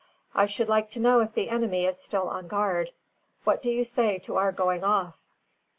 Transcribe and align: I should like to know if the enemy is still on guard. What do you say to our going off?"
I 0.33 0.47
should 0.47 0.67
like 0.67 0.89
to 0.89 0.99
know 0.99 1.19
if 1.19 1.35
the 1.35 1.49
enemy 1.49 1.85
is 1.85 1.99
still 1.99 2.27
on 2.27 2.47
guard. 2.47 2.89
What 3.43 3.61
do 3.61 3.69
you 3.69 3.83
say 3.83 4.17
to 4.17 4.35
our 4.35 4.51
going 4.51 4.83
off?" 4.83 5.13